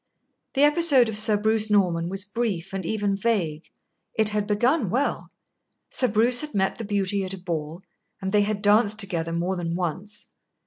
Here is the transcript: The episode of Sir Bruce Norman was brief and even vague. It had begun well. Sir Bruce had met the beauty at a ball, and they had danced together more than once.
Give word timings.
The 0.55 0.63
episode 0.63 1.09
of 1.09 1.17
Sir 1.19 1.37
Bruce 1.37 1.69
Norman 1.69 2.09
was 2.09 2.25
brief 2.25 2.73
and 2.73 2.83
even 2.83 3.15
vague. 3.15 3.69
It 4.15 4.29
had 4.29 4.47
begun 4.47 4.89
well. 4.89 5.29
Sir 5.91 6.07
Bruce 6.07 6.41
had 6.41 6.55
met 6.55 6.79
the 6.79 6.83
beauty 6.83 7.23
at 7.23 7.35
a 7.35 7.37
ball, 7.37 7.83
and 8.19 8.31
they 8.31 8.41
had 8.41 8.63
danced 8.63 8.97
together 8.97 9.31
more 9.31 9.55
than 9.55 9.75
once. 9.75 10.25